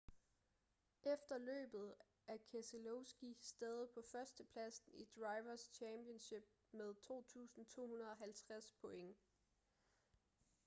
efter 1.03 1.37
løbet 1.37 1.95
er 2.27 2.37
keselowski 2.37 3.37
stadig 3.41 3.89
på 3.89 4.01
førstepladsen 4.11 4.93
i 4.93 5.03
drivers' 5.17 5.73
championship 5.75 6.43
med 6.71 6.93
2.250 6.95 8.75
point 8.81 9.17